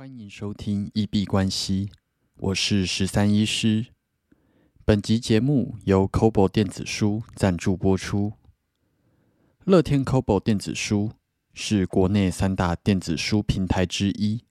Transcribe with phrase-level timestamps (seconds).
[0.00, 1.90] 欢迎收听一币关系，
[2.38, 3.88] 我是十三医师。
[4.82, 8.32] 本集节目由 Kobo 电子书赞助播出。
[9.66, 11.12] 乐天 Kobo 电子书
[11.52, 14.42] 是国内三大电子书平台之一。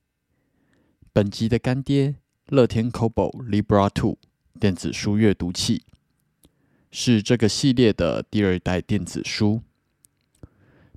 [1.12, 2.14] 本集的干爹
[2.46, 4.18] 乐天 Kobo Libra Two
[4.60, 5.82] 电子书阅读器，
[6.92, 9.62] 是这个系列的第二代电子书。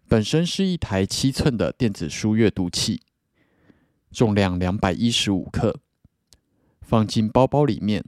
[0.08, 3.02] 本身是一台七寸的电子书阅读器。
[4.14, 5.80] 重量两百一十五克，
[6.81, 8.05] 放进包包里面，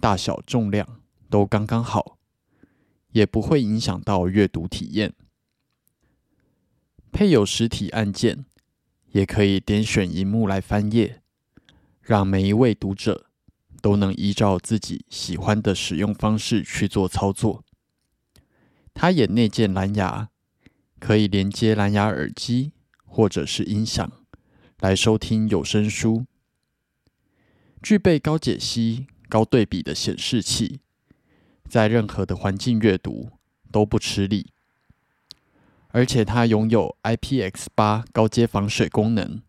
[0.00, 2.18] 大小重量都刚刚好，
[3.12, 5.14] 也不会影响到阅读体验。
[7.12, 8.44] 配有实体按键，
[9.12, 11.22] 也可以点选荧幕来翻页，
[12.02, 13.26] 让每一位读者
[13.80, 17.64] 都能依照自己喜欢的使用方式去做操作。
[18.92, 20.30] 它也内建蓝牙，
[20.98, 22.72] 可以连接蓝牙耳机
[23.06, 24.19] 或者是音响。
[24.80, 26.24] 来收听有声书，
[27.82, 30.80] 具备高解析、高对比的显示器，
[31.68, 33.28] 在任何的环境阅读
[33.70, 34.54] 都不吃力。
[35.88, 39.42] 而且它拥有 IPX 八高阶防水功能，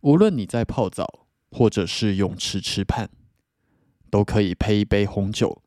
[0.00, 3.08] 无论你在泡澡或者是泳池吃畔，
[4.10, 5.62] 都可以配一杯红酒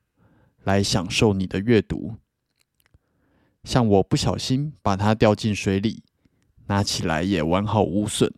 [0.66, 2.16] 来享受你的阅读。
[3.64, 6.04] 像我不小心把它掉进水里，
[6.66, 8.34] 拿起来也完好无损。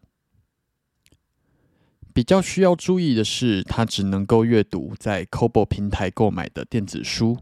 [2.14, 7.40] 比较需要注意的是，它只能够阅读在 Kobo 平台购买的电子书。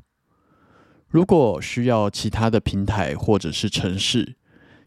[1.10, 4.38] 如果需要其他的平台或者是城市，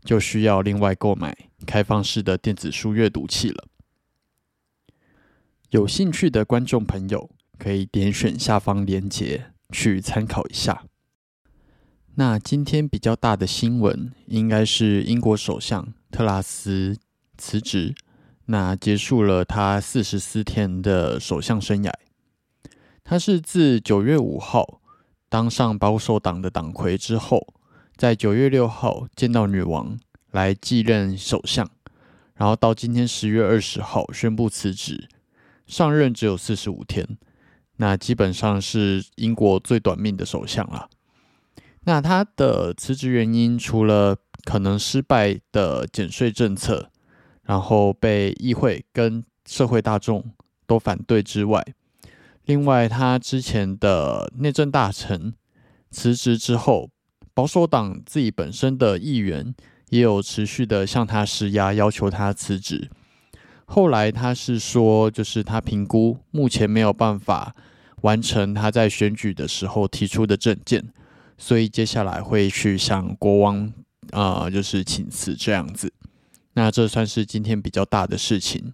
[0.03, 3.67] 就需要另外购买开放式的电子书阅读器了。
[5.69, 10.85] 有兴趣的观众朋友可以点选下方链接去参考一下。
[12.15, 16.97] 那今天比较大的新闻，应该是英国首相特拉斯
[17.37, 17.95] 辞职。
[18.47, 21.92] 那结束了他四十四天的首相生涯。
[23.03, 24.81] 他是自九月五号
[25.28, 27.55] 当上保守党的党魁之后，
[27.97, 29.99] 在九月六号见到女王
[30.31, 31.69] 来继任首相，
[32.34, 35.09] 然后到今天十月二十号宣布辞职，
[35.66, 37.16] 上任只有四十五天。
[37.76, 40.88] 那基本上是英国最短命的首相了。
[41.87, 46.91] 那他的辞职原因，除了可能失败的减税政策。
[47.44, 50.25] 然后被议会跟社会大众
[50.66, 51.65] 都反对之外，
[52.47, 55.34] 另外他之前的内政大臣
[55.91, 56.91] 辞职之后，
[57.32, 59.55] 保守党自己本身的议员
[59.91, 62.91] 也有持续的向他施压，要求他辞职。
[63.66, 67.55] 后来他是说，就是他评估目前没有办法
[68.03, 70.84] 完成他在选举的时候提出的政见，
[71.38, 73.72] 所以接下来会去向国王
[74.11, 75.93] 啊，就是请辞这样子。
[76.54, 78.72] 那这算是今天比较大的事情，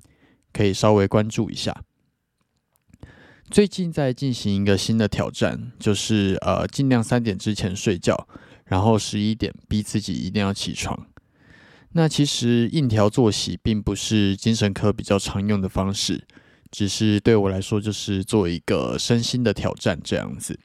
[0.52, 1.82] 可以稍微关注一下。
[3.50, 8.28] 最近在进行一个新的挑战，就是呃，尽量三点之前睡觉，
[8.66, 11.08] 然后十一点逼自己一定要起床。
[11.92, 16.24] 那其实硬调作息并不是精神科比较常用的方式，
[16.70, 20.60] 只是对我来说就是做一个身心的挑战这样子。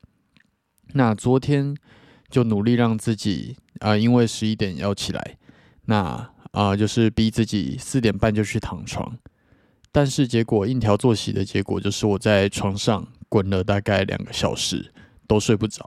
[0.93, 1.75] 那昨天
[2.29, 5.37] 就努力让自己啊，因为十一点要起来，
[5.85, 6.34] 那。
[6.55, 9.19] 啊，就是逼自己四点半就去躺床，
[9.91, 14.93] 但是结果硬调作息的结果就是我在床上滚了大概两个小时
[15.27, 15.85] 都睡不着，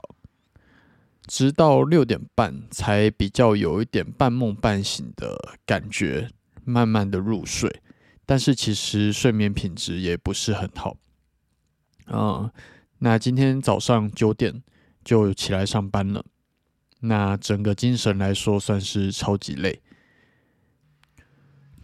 [1.25, 6.29] 直到六点半才比较有一点半梦半醒的感觉，
[6.63, 7.81] 慢慢的入睡，
[8.27, 10.97] 但是其实睡眠品质也不是很好。
[12.05, 12.51] 啊，
[12.99, 14.61] 那今天早上九点
[15.03, 16.23] 就起来上班了，
[16.99, 19.81] 那整个精神来说算是超级累。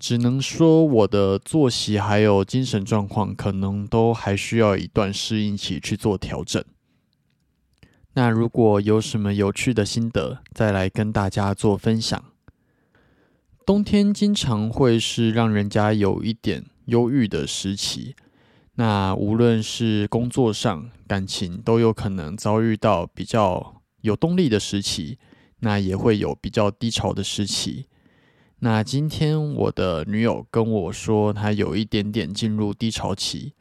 [0.06, 6.64] 只能说我的作息还有精神状况，可能都还需要一段适应期去做调整。
[8.14, 12.24] 那如果有什么有趣的心得，再来跟大家做分享。
[13.66, 18.16] 冬天经常会是让人家有一点忧郁的时期，
[18.76, 25.18] 那无论是工作上、感情，都有可能遭遇到比较有动力的时期，
[25.62, 27.88] 那也会有比较低潮的时期。
[28.66, 33.54] 那今天我的女友跟我说，她有一点点进入低潮期。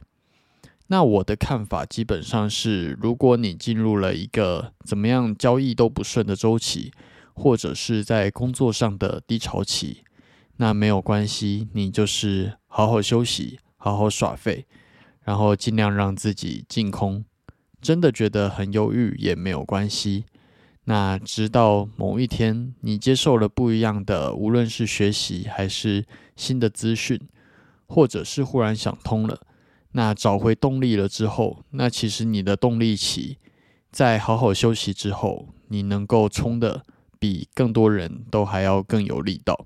[0.87, 6.91] 那我的看法基本上是，如果你进入了一个怎么样交易都不顺的周期，
[7.35, 10.03] 或者是在工作上的低潮期，
[10.57, 14.65] 那没有关系，你就是好好休息，好好耍废，
[15.21, 17.23] 然后尽量让自己净空。
[17.79, 20.25] 真的觉得很忧郁也没有关系。
[20.85, 26.05] 那直到某一天，你接受了不一样的，无论是学习还是
[26.35, 27.19] 新的资讯，
[27.87, 29.41] 或者是忽然想通了，
[29.93, 33.37] 那找回动力了之后，那其实你的动力期
[33.91, 36.83] 在好好休息之后，你能够冲的
[37.17, 39.65] 比更多人都还要更有力道。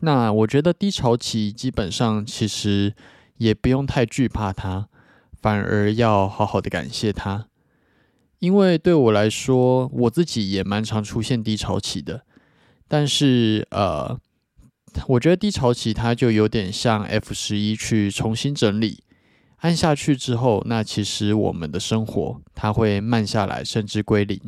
[0.00, 2.94] 那我觉得低潮期基本上其实
[3.38, 4.88] 也不用太惧怕它，
[5.40, 7.48] 反而要好好的感谢它，
[8.46, 12.24] 因为对我来说，我自己也蛮常出现低潮期的。
[12.86, 14.16] 但是呃，
[15.08, 19.02] 我觉得低潮期它就有点像 F 十一去重新整理，
[19.56, 24.40] 按下去之后，那其实我们的生活它会慢下来，甚至归零。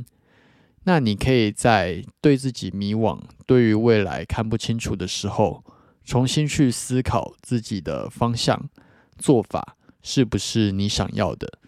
[0.84, 5.64] 那你可以在对自己迷惘、对于未来看不清楚的时候，
[6.04, 8.70] 重新去思考自己的方向、
[9.18, 11.58] 做法是不是你想要的。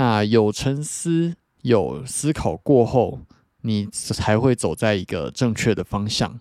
[0.00, 3.20] 那有沉思、有思考过后，
[3.60, 6.40] 你才会走在一个正确的方向。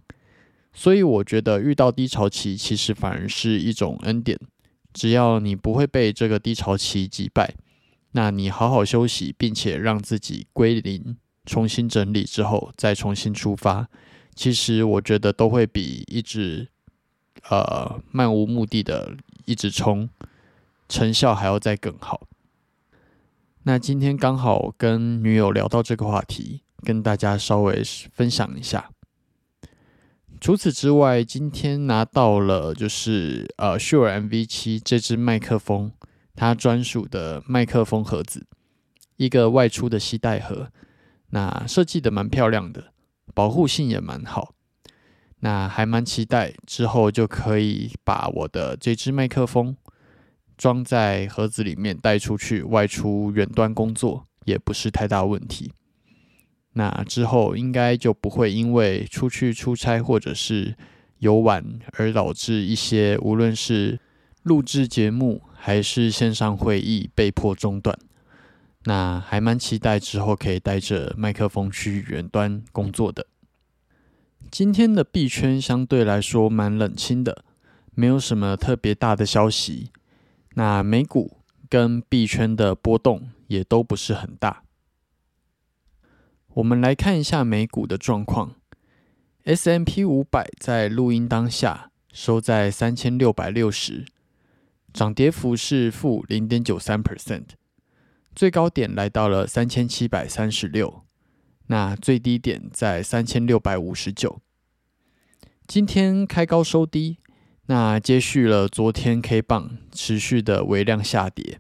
[0.72, 4.40] 所以，我觉得遇到低潮期，其实反而是一种恩典。
[4.94, 7.54] 只要你不会被这个低潮期击败，
[8.14, 11.18] 那你好好休息，并且让自己归零。
[11.46, 13.90] 重新整理之后再重新出发，
[14.34, 16.70] 其实我觉得都会比一直
[17.50, 20.10] 呃漫无目的的一直冲
[20.88, 22.29] 成效还要再更好。
[23.64, 27.84] 那今天刚好跟女友聊到这个话题，跟大家稍微
[28.14, 28.90] 分享一下。
[30.40, 35.92] 除此之外，今天拿到了就是呃 Shure MV 七这支麦克风，
[36.36, 38.48] 它专属的麦克风盒子，
[39.18, 40.72] 一个外出的吸带盒。
[41.32, 42.94] 那设计的蛮漂亮的，
[43.34, 44.54] 保护性也蛮好。
[45.42, 49.76] 那还蛮期待之后就可以把我的这支麦克风
[50.60, 55.72] 装在盒子里面带出去外出远端工作，也不是太大问题。
[56.74, 60.76] 那之后应该就不会因为出去出差或者是
[61.20, 64.00] 游玩而导致一些无论是
[64.44, 67.98] 录制节目还是线上会议被迫中断。
[68.84, 73.26] 那还蛮期待之后可以带着麦克风去远端工作的。
[74.52, 77.46] 今天的币圈相对来说蛮冷清的，
[77.96, 79.92] 没有什么特别大的消息。
[80.60, 81.38] 那美股
[81.70, 84.64] 跟币圈的波动也都不是很大。
[86.56, 88.56] 我们来看一下美股的状况。
[89.46, 94.04] S M P 五百在录音当下收在三千六百六十，
[94.92, 97.46] 涨跌幅是负零点九三 percent。
[98.36, 101.06] 最高点来到了三千七百三十六，
[101.68, 104.42] 那最低点在三千六百五十九。
[105.66, 107.20] 今天开高收低，
[107.72, 111.60] 那接续了昨天 K 棒持续的微量下跌。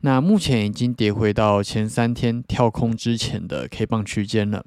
[0.00, 4.66] 那目前已经跌回到前三天跳空之前的 K 棒区间了。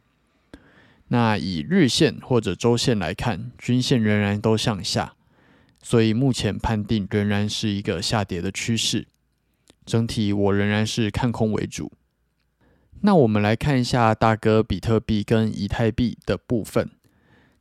[1.10, 5.16] 那以日线或者周线来看，均线仍然都向下，
[5.84, 9.06] 所以目前判定仍然是一个下跌的趋势。
[9.86, 11.92] 整体我仍然是看空为主。
[13.02, 16.90] 那我们来看一下大哥比特币跟以太币的部分，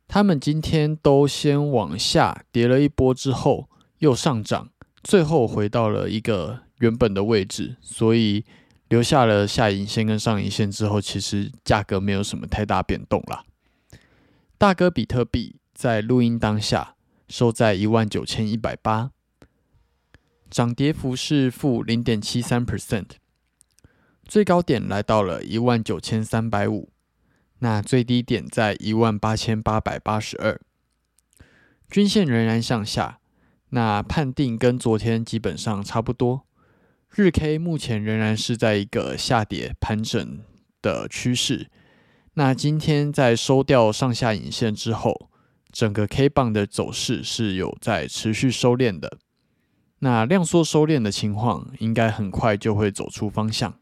[0.07, 3.69] 他们今天都先往下跌了一波之后
[3.99, 4.69] 又上涨，
[5.03, 8.45] 最后回到了一个原本的位置，所以
[8.87, 13.43] 留下了下影线跟上影线之后，其实价格没有什么太大变动啦。
[14.57, 16.95] 大哥比特币在录音当下
[17.27, 19.11] 收在一万九千一百八。
[20.49, 23.07] 涨跌幅是负零点七三 percent，
[24.23, 26.89] 最高点来到了一万九千三百五，
[27.59, 30.59] 那最低点在一万八千八百八十二，
[31.89, 33.19] 均线仍然向下，
[33.69, 36.45] 那判定跟昨天基本上差不多。
[37.09, 40.39] 日 K 目前仍然是在一个下跌盘整
[40.81, 41.69] 的趋势，
[42.33, 45.29] 那今天在收掉上下影线之后，
[45.71, 49.17] 整个 K 棒的走势是有在持续收敛的。
[49.99, 53.79] 那量缩收敛的情况，应该很快就会走出方向。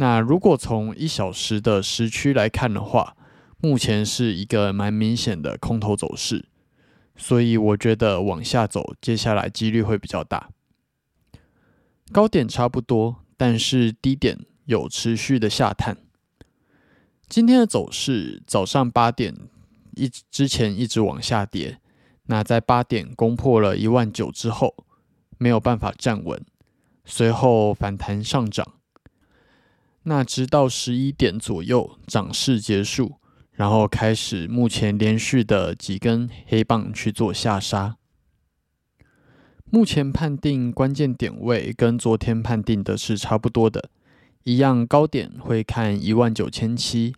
[0.00, 3.14] 那如果从一小时的时区来看的话，
[3.58, 6.46] 目前是一个蛮明显的空头走势，
[7.16, 10.48] 所以我觉得往下走，接下来几率会比较大。
[12.10, 15.98] 高点差不多，但是低点有持续的下探。
[17.28, 19.36] 今天的走势，早上八点
[19.96, 21.78] 一之前一直往下跌，
[22.24, 24.86] 那在八点攻破了一万九之后。
[25.36, 26.42] 没有办法站稳，
[27.04, 28.79] 随后反弹上涨。
[30.04, 33.16] 那直到十一点左右涨势结束，
[33.52, 37.96] 然后开始目前连续的几根黑棒去做下杀。
[39.66, 43.90] 目前判定关键点位跟昨天判定的是差不多的，
[44.42, 47.14] 一样高点会看一万九千七。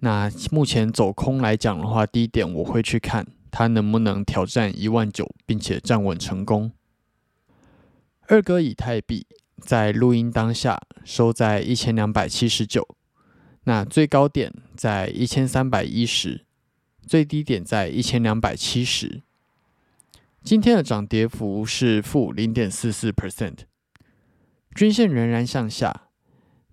[0.00, 6.70] 那目前走空来讲的话，低点我会去看它能不能挑战一万九，并且站稳成功。
[8.28, 9.26] 二哥以太币
[9.58, 10.80] 在录音当下
[11.10, 12.86] 收在一千两百七十九，
[13.64, 16.46] 那最高点在一千三百一十，
[17.04, 19.20] 最低点在一千两百七十。
[20.44, 23.56] 今天的涨跌幅是负零点四四 percent，
[24.72, 26.02] 均线仍然向下，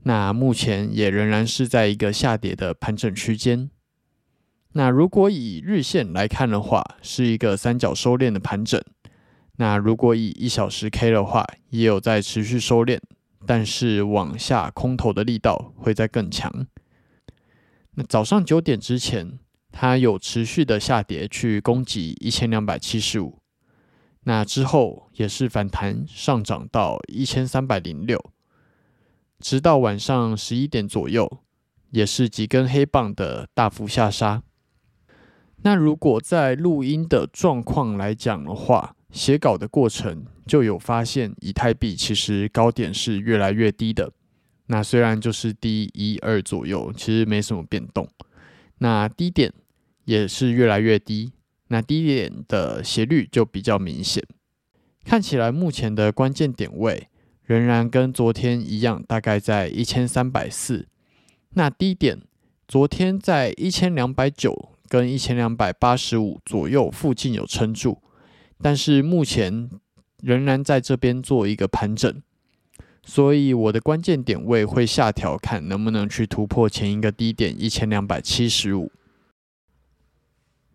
[0.04, 3.72] 那目前也仍然是在一个下跌的盘整区间。
[4.74, 8.80] 那如果以日线来看的话，是一个三角收敛的盘整。
[9.56, 13.00] 那如果以一小时 K 的话，也有在持续收敛，
[13.48, 16.68] 但是往下空头的力道会在更强。
[17.96, 19.40] 那早上九点之前，
[19.72, 23.40] 它有持续的下跌去攻击一千两百七十五，
[24.26, 28.22] 那之后也是反弹上涨到一千三百零六，
[29.40, 31.40] 直到晚上十一点左右，
[31.92, 34.44] 也是几根黑棒的大幅下杀。
[35.64, 44.12] 那如果在录音的状况来讲的话，写稿的过程就有发现，以太币其实高点是越来越低的。
[44.68, 48.08] 那虽然就是低一二左右，其实没什么变动。
[48.80, 49.52] 那低点
[50.06, 51.32] 也是越来越低，
[51.70, 54.22] 那低点的斜率就比较明显。
[55.06, 57.08] 看起来目前的关键点位
[57.44, 60.88] 仍然跟昨天一样，大概在一千三百四。
[61.52, 62.22] 那低点
[62.68, 68.02] 昨天在一千两百九跟一千两百八十五左右附近有撑住。
[68.62, 69.70] 但是目前
[70.22, 72.22] 仍然在这边做一个盘整，
[73.04, 78.92] 所以我的关键点位会下调，看能不能去突破前一个低点一千两百七十五。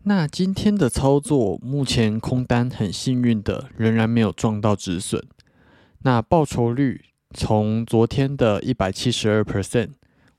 [0.05, 5.23] 那今天的操作，目前空单很幸运的仍然没有撞到止损，
[6.01, 9.91] 那报酬率从昨天的一百七十二 percent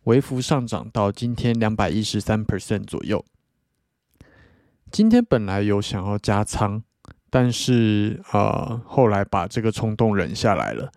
[0.03, 3.23] 微幅上涨到今天两百一十三 percent 左右。
[4.91, 6.83] 今天本来有想要加仓。
[7.33, 10.91] 但是呃，后来把这个冲动忍下来了，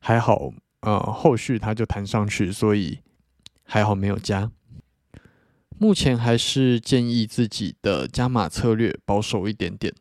[0.00, 0.50] 还好
[0.80, 3.00] 呃，后续它就弹上去，所以
[3.64, 4.50] 还好没有加。
[5.76, 9.92] 目前还是建议自己的加码策略保守一点点，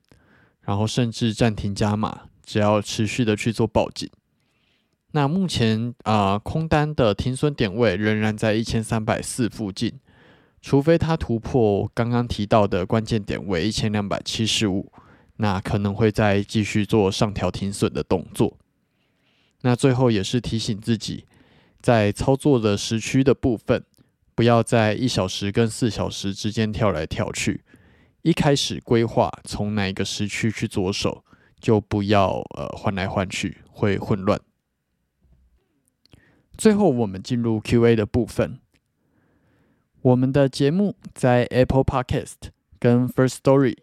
[0.61, 4.09] 然后甚至暂停加码，只要持续的去做报警。
[5.11, 9.99] 那目前啊，空单的停损点位仍然在一千三百四附近，
[10.61, 14.89] 除非它突破刚刚提到的关键点位一千两百七十五。
[15.37, 18.57] 那可能会再继续做上调停损的动作。
[19.61, 21.25] 那最后也是提醒自己，
[21.81, 23.85] 在操作的时区的部分，
[24.35, 27.63] 不要在一小时跟四小时之间跳来跳去。
[28.21, 31.23] 一开始规划从哪一个时区去着手，
[31.59, 34.39] 就不要呃换来换去，会混乱。
[36.57, 38.59] 最后我们进入 Q&A 的部分。
[40.01, 43.82] 我们的节目在 Apple Podcast 跟 First Story。